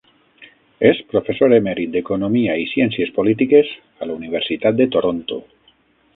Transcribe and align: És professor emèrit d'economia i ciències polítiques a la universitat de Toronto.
És 0.87 1.01
professor 1.11 1.53
emèrit 1.57 1.91
d'economia 1.97 2.55
i 2.63 2.65
ciències 2.73 3.13
polítiques 3.19 3.71
a 3.75 4.09
la 4.09 4.19
universitat 4.23 4.81
de 4.83 4.91
Toronto. 4.97 5.41